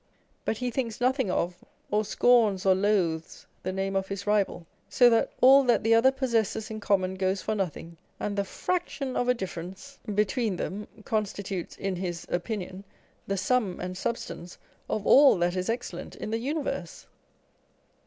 [0.45, 5.11] But ho â–ºthinks nothing of, or scorns or loathes the name of his rival, so
[5.11, 9.27] that all that the other possesses in common goes for nothing, and the fraction of
[9.29, 11.03] a difference between them 230 On Egotism.
[11.03, 12.83] constitutes (in his opinion)
[13.27, 14.57] the sum and substance
[14.89, 17.05] of all that is excellent in the universe